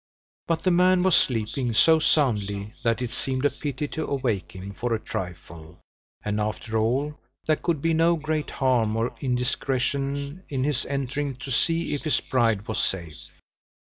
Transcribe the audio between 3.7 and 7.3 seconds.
to awake him for a trifle; and, after all,